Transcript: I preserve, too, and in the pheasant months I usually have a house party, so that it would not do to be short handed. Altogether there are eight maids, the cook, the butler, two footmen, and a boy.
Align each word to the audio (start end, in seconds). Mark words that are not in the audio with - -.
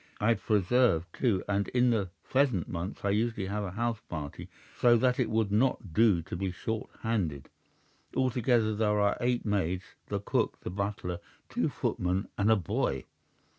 I 0.19 0.33
preserve, 0.33 1.05
too, 1.11 1.43
and 1.47 1.67
in 1.67 1.91
the 1.91 2.09
pheasant 2.23 2.67
months 2.67 3.05
I 3.05 3.11
usually 3.11 3.45
have 3.45 3.63
a 3.63 3.69
house 3.69 3.99
party, 4.09 4.49
so 4.75 4.97
that 4.97 5.19
it 5.19 5.29
would 5.29 5.51
not 5.51 5.93
do 5.93 6.23
to 6.23 6.35
be 6.35 6.49
short 6.49 6.89
handed. 7.01 7.49
Altogether 8.17 8.73
there 8.75 8.99
are 8.99 9.15
eight 9.21 9.45
maids, 9.45 9.83
the 10.07 10.19
cook, 10.19 10.59
the 10.61 10.71
butler, 10.71 11.19
two 11.49 11.69
footmen, 11.69 12.29
and 12.35 12.49
a 12.49 12.55
boy. 12.55 13.05